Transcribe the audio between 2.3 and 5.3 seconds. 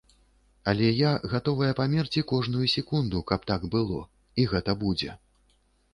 кожную секунду, каб так было, і гэта будзе.